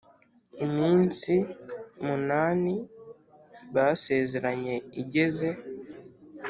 [0.65, 1.33] iminsi
[2.05, 2.75] munani
[3.75, 5.49] basezeranye igeze,